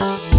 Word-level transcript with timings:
you 0.00 0.37